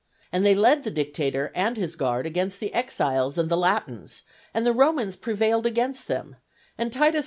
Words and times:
And 0.31 0.43
they 0.43 0.55
led 0.55 0.81
the 0.83 0.89
dictator 0.89 1.51
and 1.53 1.77
his 1.77 1.95
guard 1.95 2.25
against 2.25 2.59
the 2.59 2.73
exiles 2.73 3.37
and 3.37 3.49
the 3.51 3.55
Latins, 3.55 4.23
and 4.51 4.65
the 4.65 4.73
Romans 4.73 5.15
prevailed 5.15 5.67
against 5.67 6.07
them; 6.07 6.37
and 6.75 6.91
T. 6.91 6.99